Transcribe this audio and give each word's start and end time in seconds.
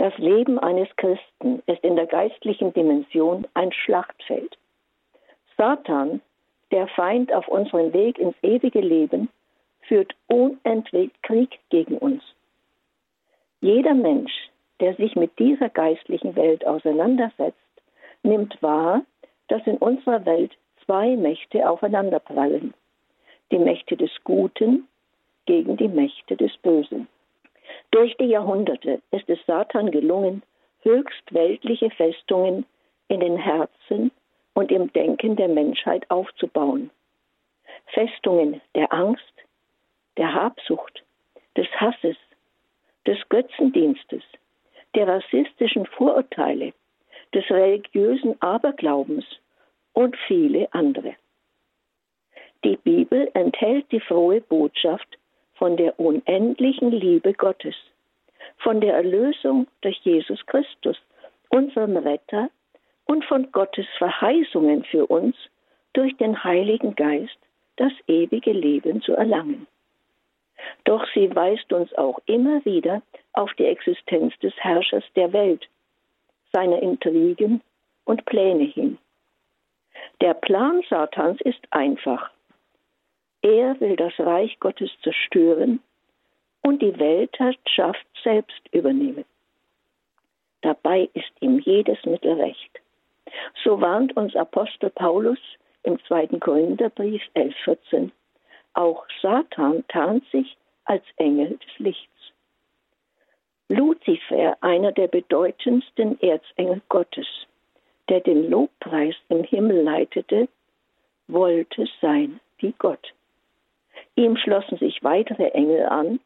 Das 0.00 0.16
Leben 0.16 0.58
eines 0.58 0.88
Christen 0.96 1.62
ist 1.66 1.84
in 1.84 1.94
der 1.94 2.06
geistlichen 2.06 2.72
Dimension 2.72 3.46
ein 3.52 3.70
Schlachtfeld. 3.70 4.56
Satan, 5.58 6.22
der 6.70 6.88
Feind 6.88 7.30
auf 7.34 7.46
unserem 7.48 7.92
Weg 7.92 8.18
ins 8.18 8.34
ewige 8.40 8.80
Leben, 8.80 9.28
führt 9.82 10.14
unentwegt 10.26 11.22
Krieg 11.22 11.58
gegen 11.68 11.98
uns. 11.98 12.22
Jeder 13.60 13.92
Mensch, 13.92 14.32
der 14.80 14.94
sich 14.94 15.16
mit 15.16 15.38
dieser 15.38 15.68
geistlichen 15.68 16.34
Welt 16.34 16.66
auseinandersetzt, 16.66 17.58
nimmt 18.22 18.56
wahr, 18.62 19.02
dass 19.48 19.66
in 19.66 19.76
unserer 19.76 20.24
Welt 20.24 20.56
zwei 20.86 21.14
Mächte 21.14 21.68
aufeinanderprallen. 21.68 22.72
Die 23.52 23.58
Mächte 23.58 23.98
des 23.98 24.12
Guten 24.24 24.88
gegen 25.44 25.76
die 25.76 25.88
Mächte 25.88 26.38
des 26.38 26.56
Bösen. 26.62 27.06
Durch 27.90 28.16
die 28.18 28.26
Jahrhunderte 28.26 29.00
ist 29.10 29.28
es 29.28 29.38
Satan 29.46 29.90
gelungen, 29.90 30.42
höchst 30.82 31.32
weltliche 31.32 31.90
Festungen 31.90 32.64
in 33.08 33.20
den 33.20 33.36
Herzen 33.36 34.10
und 34.54 34.70
im 34.70 34.92
Denken 34.92 35.36
der 35.36 35.48
Menschheit 35.48 36.08
aufzubauen. 36.10 36.90
Festungen 37.86 38.60
der 38.74 38.92
Angst, 38.92 39.34
der 40.16 40.32
Habsucht, 40.34 41.02
des 41.56 41.66
Hasses, 41.80 42.16
des 43.06 43.18
Götzendienstes, 43.28 44.22
der 44.94 45.08
rassistischen 45.08 45.86
Vorurteile, 45.86 46.72
des 47.34 47.48
religiösen 47.50 48.40
Aberglaubens 48.42 49.24
und 49.92 50.16
viele 50.26 50.72
andere. 50.72 51.14
Die 52.64 52.76
Bibel 52.76 53.30
enthält 53.34 53.90
die 53.90 54.00
frohe 54.00 54.40
Botschaft 54.40 55.18
von 55.60 55.76
der 55.76 56.00
unendlichen 56.00 56.90
Liebe 56.90 57.34
Gottes, 57.34 57.76
von 58.56 58.80
der 58.80 58.94
Erlösung 58.94 59.66
durch 59.82 59.98
Jesus 59.98 60.44
Christus, 60.46 60.96
unserem 61.50 61.98
Retter, 61.98 62.48
und 63.04 63.26
von 63.26 63.52
Gottes 63.52 63.86
Verheißungen 63.98 64.84
für 64.84 65.04
uns 65.06 65.36
durch 65.92 66.16
den 66.16 66.42
Heiligen 66.44 66.94
Geist 66.94 67.36
das 67.76 67.92
ewige 68.06 68.52
Leben 68.52 69.02
zu 69.02 69.12
erlangen. 69.12 69.66
Doch 70.84 71.04
sie 71.12 71.34
weist 71.36 71.70
uns 71.74 71.92
auch 71.94 72.18
immer 72.24 72.64
wieder 72.64 73.02
auf 73.34 73.52
die 73.58 73.66
Existenz 73.66 74.32
des 74.38 74.54
Herrschers 74.56 75.04
der 75.14 75.30
Welt, 75.34 75.68
seiner 76.52 76.80
Intrigen 76.80 77.60
und 78.06 78.24
Pläne 78.24 78.64
hin. 78.64 78.96
Der 80.22 80.32
Plan 80.32 80.82
Satans 80.88 81.38
ist 81.42 81.60
einfach. 81.70 82.30
Er 83.42 83.80
will 83.80 83.96
das 83.96 84.12
Reich 84.18 84.58
Gottes 84.60 84.90
zerstören 85.02 85.80
und 86.62 86.82
die 86.82 86.98
Weltherrschaft 86.98 88.06
selbst 88.22 88.60
übernehmen. 88.72 89.24
Dabei 90.60 91.08
ist 91.14 91.32
ihm 91.40 91.58
jedes 91.60 92.04
Mittel 92.04 92.34
recht. 92.34 92.80
So 93.64 93.80
warnt 93.80 94.16
uns 94.16 94.36
Apostel 94.36 94.90
Paulus 94.90 95.38
im 95.84 95.98
zweiten 96.04 96.38
Korintherbrief 96.38 97.22
11,14. 97.34 98.10
Auch 98.74 99.06
Satan 99.22 99.84
tarnt 99.88 100.24
sich 100.30 100.56
als 100.84 101.04
Engel 101.16 101.58
des 101.58 101.78
Lichts. 101.78 102.06
Luzifer, 103.68 104.58
einer 104.60 104.92
der 104.92 105.06
bedeutendsten 105.08 106.20
Erzengel 106.20 106.82
Gottes, 106.88 107.26
der 108.08 108.20
den 108.20 108.50
Lobpreis 108.50 109.14
im 109.28 109.44
Himmel 109.44 109.82
leitete, 109.82 110.48
wollte 111.28 111.86
sein 112.00 112.40
wie 112.58 112.74
Gott. 112.78 113.14
Ihm 114.16 114.36
schlossen 114.36 114.78
sich 114.78 115.02
weitere 115.02 115.48
Engel 115.50 115.86
an 115.86 116.20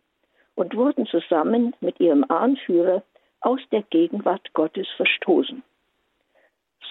und 0.54 0.76
wurden 0.76 1.06
zusammen 1.06 1.74
mit 1.80 2.00
ihrem 2.00 2.24
Anführer 2.28 3.02
aus 3.40 3.60
der 3.70 3.82
Gegenwart 3.82 4.52
Gottes 4.54 4.88
verstoßen. 4.96 5.62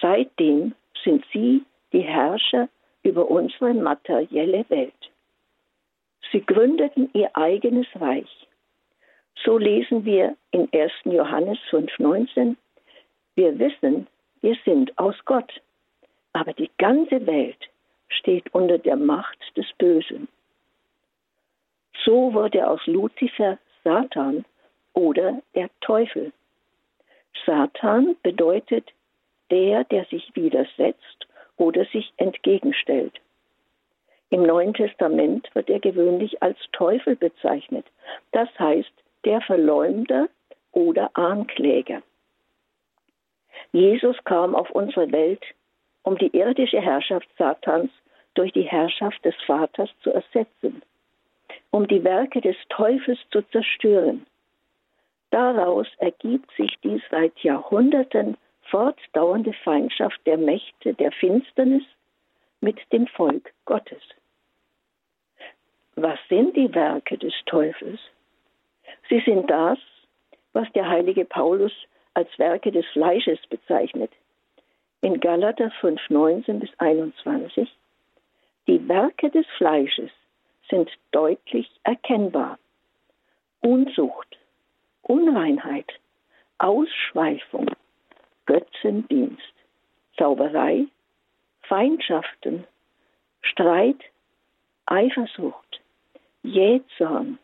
Seitdem 0.00 0.74
sind 1.02 1.24
sie 1.32 1.64
die 1.92 2.02
Herrscher 2.02 2.68
über 3.02 3.30
unsere 3.30 3.74
materielle 3.74 4.64
Welt. 4.68 4.92
Sie 6.32 6.40
gründeten 6.40 7.10
ihr 7.12 7.30
eigenes 7.36 7.86
Reich. 8.00 8.48
So 9.44 9.58
lesen 9.58 10.04
wir 10.04 10.36
in 10.52 10.68
1. 10.72 10.92
Johannes 11.04 11.58
5,19, 11.70 12.56
wir 13.34 13.58
wissen, 13.58 14.06
wir 14.40 14.56
sind 14.64 14.96
aus 14.98 15.16
Gott, 15.24 15.60
aber 16.32 16.52
die 16.52 16.70
ganze 16.78 17.26
Welt 17.26 17.68
steht 18.08 18.52
unter 18.54 18.78
der 18.78 18.96
Macht 18.96 19.38
des 19.56 19.66
Bösen. 19.78 20.28
So 22.04 22.34
wurde 22.34 22.68
aus 22.68 22.80
Luzifer 22.86 23.58
Satan 23.82 24.44
oder 24.92 25.40
der 25.54 25.70
Teufel. 25.80 26.32
Satan 27.46 28.16
bedeutet 28.22 28.92
der, 29.50 29.84
der 29.84 30.04
sich 30.06 30.34
widersetzt 30.34 31.26
oder 31.56 31.84
sich 31.86 32.12
entgegenstellt. 32.16 33.20
Im 34.30 34.42
Neuen 34.42 34.74
Testament 34.74 35.48
wird 35.54 35.70
er 35.70 35.80
gewöhnlich 35.80 36.42
als 36.42 36.58
Teufel 36.72 37.16
bezeichnet, 37.16 37.86
das 38.32 38.48
heißt 38.58 38.92
der 39.24 39.40
Verleumder 39.42 40.28
oder 40.72 41.10
Ankläger. 41.14 42.02
Jesus 43.72 44.16
kam 44.24 44.54
auf 44.54 44.70
unsere 44.70 45.10
Welt, 45.12 45.42
um 46.02 46.18
die 46.18 46.36
irdische 46.36 46.80
Herrschaft 46.80 47.28
Satans 47.38 47.90
durch 48.34 48.52
die 48.52 48.62
Herrschaft 48.62 49.24
des 49.24 49.34
Vaters 49.46 49.90
zu 50.02 50.10
ersetzen, 50.10 50.82
um 51.74 51.88
die 51.88 52.04
Werke 52.04 52.40
des 52.40 52.54
Teufels 52.68 53.18
zu 53.32 53.42
zerstören. 53.50 54.24
Daraus 55.30 55.88
ergibt 55.98 56.48
sich 56.56 56.72
die 56.84 57.02
seit 57.10 57.36
Jahrhunderten 57.40 58.36
fortdauernde 58.70 59.52
Feindschaft 59.64 60.20
der 60.24 60.38
Mächte 60.38 60.94
der 60.94 61.10
Finsternis 61.10 61.82
mit 62.60 62.78
dem 62.92 63.08
Volk 63.08 63.52
Gottes. 63.64 64.02
Was 65.96 66.20
sind 66.28 66.56
die 66.56 66.72
Werke 66.72 67.18
des 67.18 67.34
Teufels? 67.46 67.98
Sie 69.08 69.20
sind 69.26 69.50
das, 69.50 69.78
was 70.52 70.70
der 70.74 70.88
heilige 70.88 71.24
Paulus 71.24 71.72
als 72.14 72.28
Werke 72.38 72.70
des 72.70 72.86
Fleisches 72.92 73.40
bezeichnet. 73.48 74.12
In 75.00 75.18
Galater 75.18 75.72
5, 75.80 76.00
19 76.08 76.60
bis 76.60 76.70
21. 76.78 77.68
Die 78.68 78.88
Werke 78.88 79.28
des 79.30 79.46
Fleisches 79.58 80.12
sind 80.68 80.90
deutlich 81.12 81.70
erkennbar. 81.84 82.58
Unzucht, 83.60 84.38
Unreinheit, 85.02 85.90
Ausschweifung, 86.58 87.70
Götzendienst, 88.46 89.42
Zauberei, 90.16 90.86
Feindschaften, 91.62 92.66
Streit, 93.42 94.00
Eifersucht, 94.86 95.80
Jähzorn, 96.42 97.38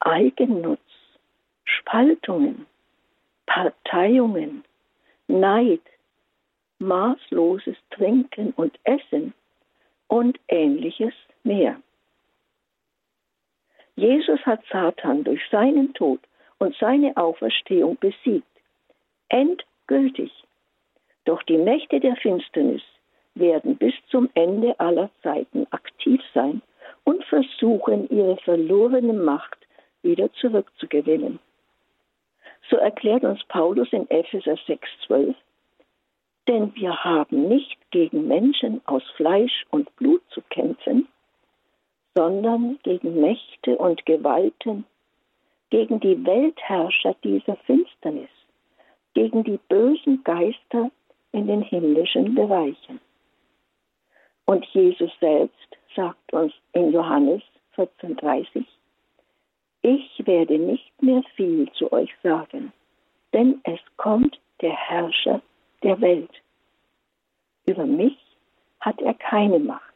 Eigennutz, 0.00 0.80
Spaltungen, 1.64 2.66
Parteiungen, 3.46 4.64
Neid, 5.28 5.82
maßloses 6.78 7.76
Trinken 7.90 8.52
und 8.56 8.78
Essen 8.84 9.34
und 10.08 10.38
ähnliches 10.48 11.14
mehr. 11.44 11.80
Jesus 13.96 14.40
hat 14.46 14.60
Satan 14.70 15.24
durch 15.24 15.40
seinen 15.50 15.92
Tod 15.94 16.20
und 16.58 16.74
seine 16.76 17.16
Auferstehung 17.16 17.96
besiegt, 17.98 18.46
endgültig. 19.28 20.32
Doch 21.24 21.42
die 21.42 21.58
Mächte 21.58 22.00
der 22.00 22.16
Finsternis 22.16 22.82
werden 23.34 23.76
bis 23.76 23.94
zum 24.10 24.28
Ende 24.34 24.78
aller 24.80 25.10
Zeiten 25.22 25.66
aktiv 25.70 26.20
sein 26.34 26.62
und 27.04 27.24
versuchen, 27.24 28.08
ihre 28.10 28.36
verlorene 28.38 29.12
Macht 29.12 29.58
wieder 30.02 30.32
zurückzugewinnen. 30.34 31.38
So 32.70 32.76
erklärt 32.76 33.24
uns 33.24 33.42
Paulus 33.44 33.92
in 33.92 34.08
Epheser 34.10 34.54
6,12, 34.54 35.34
denn 36.48 36.74
wir 36.74 37.04
haben 37.04 37.48
nicht 37.48 37.78
gegen 37.90 38.26
Menschen 38.26 38.80
aus 38.86 39.02
Fleisch 39.16 39.64
und 39.70 39.94
Blut 39.96 40.22
zu 40.30 40.40
kämpfen, 40.50 41.08
sondern 42.14 42.78
gegen 42.82 43.20
Mächte 43.20 43.76
und 43.76 44.04
Gewalten, 44.06 44.84
gegen 45.70 46.00
die 46.00 46.24
Weltherrscher 46.24 47.14
dieser 47.24 47.56
Finsternis, 47.56 48.28
gegen 49.14 49.44
die 49.44 49.58
bösen 49.68 50.22
Geister 50.24 50.90
in 51.32 51.46
den 51.46 51.62
himmlischen 51.62 52.34
Bereichen. 52.34 53.00
Und 54.44 54.66
Jesus 54.66 55.10
selbst 55.20 55.78
sagt 55.96 56.32
uns 56.32 56.52
in 56.72 56.92
Johannes 56.92 57.42
14,30, 57.76 58.64
ich 59.82 60.26
werde 60.26 60.58
nicht 60.58 61.02
mehr 61.02 61.22
viel 61.34 61.70
zu 61.72 61.90
euch 61.92 62.10
sagen, 62.22 62.72
denn 63.32 63.60
es 63.64 63.80
kommt 63.96 64.38
der 64.60 64.76
Herrscher 64.76 65.40
der 65.82 66.00
Welt. 66.00 66.30
Über 67.66 67.84
mich 67.86 68.16
hat 68.80 69.00
er 69.00 69.14
keine 69.14 69.58
Macht. 69.58 69.94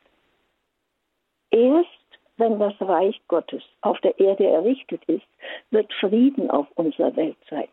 Erst 1.50 1.95
wenn 2.36 2.58
das 2.58 2.74
Reich 2.80 3.20
Gottes 3.28 3.62
auf 3.80 3.98
der 4.00 4.18
Erde 4.18 4.46
errichtet 4.46 5.02
ist, 5.06 5.26
wird 5.70 5.92
Frieden 5.94 6.50
auf 6.50 6.66
unserer 6.74 7.14
Welt 7.16 7.36
sein. 7.50 7.68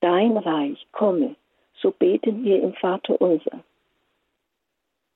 dein 0.00 0.36
Reich 0.36 0.86
komme, 0.92 1.36
so 1.80 1.92
beten 1.92 2.44
wir 2.44 2.62
im 2.62 2.74
Vater 2.74 3.20
unser. 3.20 3.62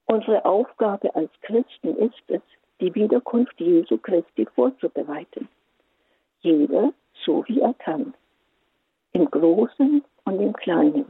Unsere 0.06 0.44
Aufgabe 0.44 1.14
als 1.14 1.30
Christen 1.42 1.96
ist 1.96 2.22
es, 2.28 2.40
die 2.80 2.94
Wiederkunft 2.94 3.58
Jesu 3.60 3.98
Christi 3.98 4.46
vorzubereiten. 4.54 5.48
Jeder 6.40 6.92
so 7.24 7.44
wie 7.48 7.60
er 7.60 7.74
kann. 7.74 8.14
Im 9.12 9.30
Großen 9.30 10.04
und 10.24 10.40
im 10.40 10.52
Kleinen. 10.52 11.06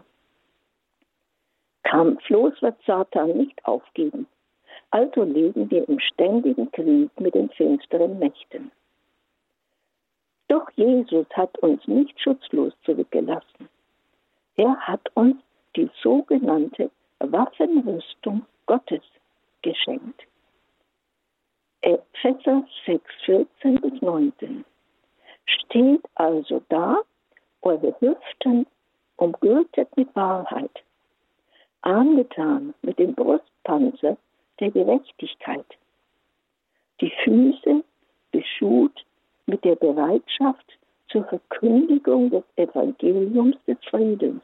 Kampflos 1.82 2.60
wird 2.62 2.76
Satan 2.86 3.36
nicht 3.36 3.64
aufgeben. 3.64 4.26
Also 4.90 5.24
leben 5.24 5.70
wir 5.70 5.88
im 5.88 5.98
ständigen 6.00 6.70
Krieg 6.72 7.10
mit 7.20 7.34
den 7.34 7.50
finsteren 7.50 8.18
Mächten. 8.18 8.70
Doch 10.48 10.70
Jesus 10.76 11.26
hat 11.34 11.58
uns 11.58 11.86
nicht 11.88 12.18
schutzlos 12.20 12.72
zurückgelassen. 12.84 13.68
Er 14.56 14.76
hat 14.76 15.10
uns 15.14 15.36
die 15.74 15.90
sogenannte 16.02 16.90
Waffenrüstung 17.18 18.46
Gottes 18.66 19.02
geschenkt. 19.62 20.22
Epheser 21.82 22.64
6, 22.86 23.04
14 23.24 23.80
bis 23.80 24.00
19. 24.00 24.64
Steht 25.44 26.02
also 26.14 26.62
da, 26.68 27.02
eure 27.62 27.94
Hüften 28.00 28.66
umgürtet 29.16 29.94
mit 29.96 30.14
Wahrheit, 30.16 30.82
angetan 31.82 32.74
mit 32.82 32.98
dem 32.98 33.14
Brustpanzer 33.14 34.16
der 34.60 34.70
Gerechtigkeit, 34.70 35.66
die 37.00 37.12
Füße 37.24 37.84
beschut 38.32 39.04
mit 39.46 39.64
der 39.64 39.76
Bereitschaft 39.76 40.78
zur 41.08 41.24
Verkündigung 41.24 42.30
des 42.30 42.44
Evangeliums 42.56 43.56
des 43.66 43.78
Friedens. 43.90 44.42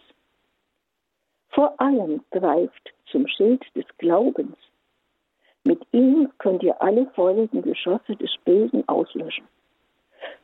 Vor 1.51 1.79
allem 1.81 2.23
greift 2.31 2.95
zum 3.11 3.27
Schild 3.27 3.65
des 3.75 3.85
Glaubens. 3.99 4.57
Mit 5.65 5.81
ihm 5.93 6.31
könnt 6.39 6.63
ihr 6.63 6.81
alle 6.81 7.07
feurigen 7.15 7.63
Geschosse 7.63 8.17
des 8.17 8.31
Bösen 8.45 8.89
auslöschen. 8.89 9.47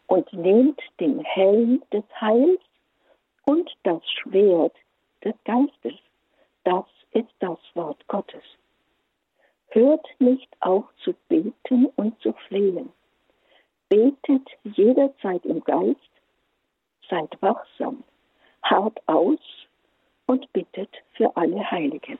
Und 0.06 0.32
nehmt 0.32 0.80
den 1.00 1.20
Helm 1.20 1.82
des 1.92 2.04
Heils 2.20 2.60
und 3.46 3.70
das 3.84 4.02
Schwert 4.10 4.74
des 5.24 5.34
Geistes. 5.44 5.98
Das 6.64 6.84
ist 7.12 7.32
das 7.40 7.58
Wort 7.74 8.06
Gottes. 8.08 8.42
Hört 9.70 10.06
nicht 10.18 10.48
auf 10.60 10.84
zu 11.04 11.14
beten 11.28 11.86
und 11.96 12.18
zu 12.20 12.32
flehen. 12.48 12.90
Betet 13.88 14.48
jederzeit 14.64 15.44
im 15.44 15.62
Geist, 15.64 16.10
seid 17.08 17.30
wachsam, 17.40 18.02
hart 18.62 18.98
aus 19.06 19.38
und 20.26 20.50
bittet 20.52 20.90
für 21.14 21.36
alle 21.36 21.70
Heiligen. 21.70 22.18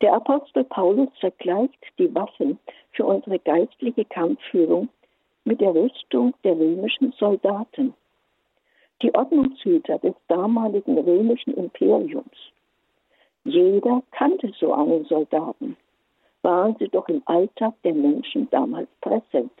Der 0.00 0.14
Apostel 0.14 0.64
Paulus 0.64 1.08
vergleicht 1.20 1.78
die 1.98 2.14
Waffen 2.14 2.58
für 2.92 3.06
unsere 3.06 3.38
geistliche 3.38 4.04
Kampfführung 4.04 4.88
mit 5.44 5.60
der 5.60 5.74
Rüstung 5.74 6.34
der 6.44 6.58
römischen 6.58 7.12
Soldaten, 7.12 7.94
die 9.02 9.14
Ordnungshüter 9.14 9.98
des 9.98 10.14
damaligen 10.28 10.98
römischen 10.98 11.54
Imperiums. 11.54 12.52
Jeder 13.44 14.02
kannte 14.10 14.52
so 14.58 14.72
einen 14.72 15.04
Soldaten, 15.04 15.76
waren 16.42 16.76
sie 16.78 16.88
doch 16.88 17.08
im 17.08 17.22
Alltag 17.26 17.74
der 17.84 17.94
Menschen 17.94 18.48
damals 18.50 18.88
präsent. 19.00 19.52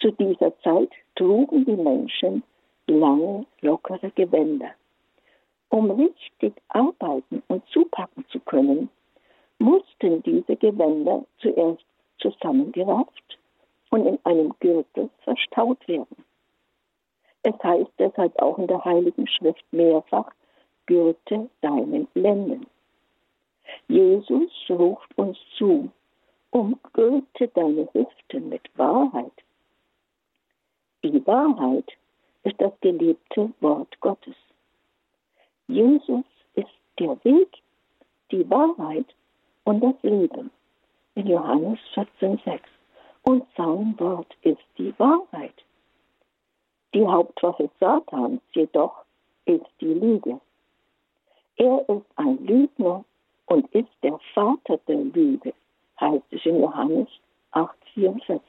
Zu 0.00 0.12
dieser 0.12 0.56
Zeit 0.60 0.90
trugen 1.16 1.64
die 1.64 1.76
Menschen 1.76 2.42
lange, 2.86 3.46
lockere 3.62 4.10
Gewänder. 4.10 4.70
Um 5.70 5.90
richtig 5.90 6.54
arbeiten 6.68 7.42
und 7.48 7.66
zupacken 7.68 8.24
zu 8.28 8.38
können, 8.40 8.90
mussten 9.58 10.22
diese 10.22 10.56
Gewänder 10.56 11.24
zuerst 11.38 11.84
zusammengerafft 12.18 13.38
und 13.90 14.06
in 14.06 14.18
einem 14.24 14.54
Gürtel 14.60 15.10
verstaut 15.24 15.86
werden. 15.88 16.24
Es 17.42 17.54
heißt 17.62 17.90
deshalb 17.98 18.40
auch 18.40 18.58
in 18.58 18.66
der 18.66 18.84
Heiligen 18.84 19.26
Schrift 19.26 19.64
mehrfach, 19.72 20.30
gürte 20.86 21.48
deinen 21.60 22.08
Lenden. 22.14 22.66
Jesus 23.88 24.50
ruft 24.68 25.16
uns 25.16 25.38
zu, 25.56 25.90
umgürte 26.50 27.48
deine 27.48 27.88
Hüften 27.92 28.48
mit 28.48 28.62
Wahrheit. 28.76 29.32
Die 31.02 31.26
Wahrheit 31.26 31.90
ist 32.44 32.60
das 32.60 32.72
gelebte 32.80 33.52
Wort 33.60 34.00
Gottes. 34.00 34.36
Jesus 35.66 36.24
ist 36.54 36.68
der 36.98 37.22
Weg, 37.24 37.48
die 38.30 38.48
Wahrheit 38.48 39.06
und 39.64 39.80
das 39.82 39.94
Leben. 40.02 40.50
In 41.14 41.26
Johannes 41.26 41.78
14,6. 41.94 42.60
Und 43.22 43.46
sein 43.56 43.98
Wort 43.98 44.34
ist 44.42 44.60
die 44.76 44.92
Wahrheit. 44.98 45.54
Die 46.92 47.06
Hauptwaffe 47.06 47.70
Satans 47.80 48.40
jedoch 48.52 49.04
ist 49.46 49.66
die 49.80 49.94
Lüge. 49.94 50.40
Er 51.56 51.88
ist 51.88 52.06
ein 52.16 52.44
Lügner 52.44 53.04
und 53.46 53.72
ist 53.74 53.92
der 54.02 54.18
Vater 54.34 54.78
der 54.88 54.96
Lüge, 54.96 55.52
heißt 56.00 56.24
es 56.30 56.44
in 56.44 56.60
Johannes 56.60 57.08
8,44. 57.52 58.40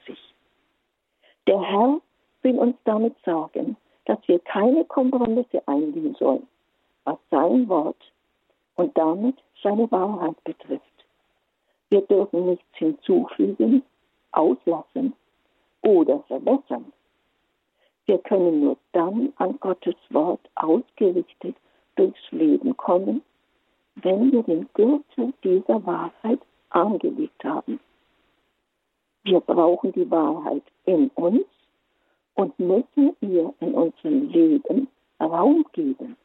Der 1.47 1.61
Herr 1.61 2.01
will 2.41 2.57
uns 2.57 2.75
damit 2.85 3.15
sagen, 3.23 3.77
dass 4.05 4.19
wir 4.27 4.39
keine 4.39 4.85
Kompromisse 4.85 5.67
eingehen 5.67 6.15
sollen, 6.15 6.47
was 7.03 7.17
sein 7.29 7.67
Wort 7.69 8.11
und 8.75 8.97
damit 8.97 9.35
seine 9.61 9.91
Wahrheit 9.91 10.43
betrifft. 10.43 10.83
Wir 11.89 12.01
dürfen 12.01 12.47
nichts 12.47 12.65
hinzufügen, 12.73 13.83
auslassen 14.31 15.13
oder 15.83 16.19
verbessern. 16.27 16.91
Wir 18.05 18.17
können 18.19 18.61
nur 18.61 18.77
dann 18.91 19.33
an 19.37 19.59
Gottes 19.59 19.95
Wort 20.09 20.41
ausgerichtet 20.55 21.55
durchs 21.95 22.31
Leben 22.31 22.75
kommen, 22.77 23.21
wenn 23.95 24.31
wir 24.31 24.43
den 24.43 24.67
Gürtel 24.73 25.33
dieser 25.43 25.85
Wahrheit 25.85 26.39
angelegt 26.69 27.43
haben. 27.43 27.79
Wir 29.23 29.39
brauchen 29.39 29.91
die 29.93 30.09
Wahrheit 30.11 30.63
in 30.85 31.09
uns 31.15 31.45
und 32.35 32.57
müssen 32.59 33.15
ihr 33.21 33.53
in 33.59 33.73
unserem 33.73 34.29
Leben 34.29 34.87
Raum 35.19 35.65
geben 35.71 36.15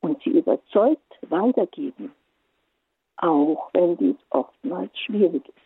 und 0.00 0.22
sie 0.22 0.30
überzeugt 0.30 1.00
weitergeben, 1.28 2.12
auch 3.16 3.70
wenn 3.72 3.96
dies 3.96 4.16
oftmals 4.30 4.90
schwierig 4.98 5.48
ist. 5.48 5.64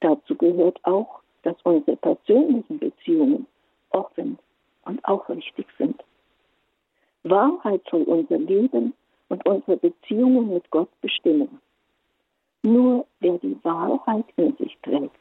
Dazu 0.00 0.34
gehört 0.36 0.84
auch, 0.84 1.20
dass 1.42 1.56
unsere 1.62 1.96
persönlichen 1.96 2.78
Beziehungen 2.78 3.46
offen 3.90 4.38
und 4.84 5.04
aufrichtig 5.04 5.66
sind. 5.78 6.02
Wahrheit 7.28 7.82
soll 7.90 8.02
unser 8.02 8.38
Leben 8.38 8.94
und 9.28 9.46
unsere 9.46 9.76
Beziehungen 9.76 10.52
mit 10.54 10.70
Gott 10.70 10.88
bestimmen. 11.00 11.60
Nur 12.62 13.06
wer 13.20 13.38
die 13.38 13.56
Wahrheit 13.62 14.24
in 14.36 14.56
sich 14.56 14.76
trägt, 14.82 15.16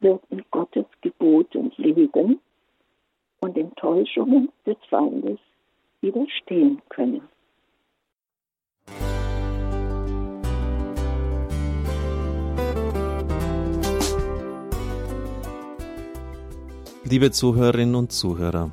wird 0.00 0.22
in 0.30 0.44
Gottes 0.50 0.86
Geboten 1.00 1.72
leben 1.76 2.40
und 3.40 3.56
Enttäuschungen 3.56 4.50
des 4.64 4.76
Feindes 4.88 5.38
widerstehen 6.00 6.82
können. 6.88 7.22
Liebe 17.08 17.30
Zuhörerinnen 17.30 17.94
und 17.94 18.10
Zuhörer, 18.10 18.72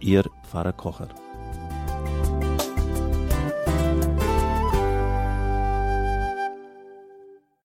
Ihr 0.00 0.24
Pfarrer 0.42 0.72
Kocher. 0.72 1.08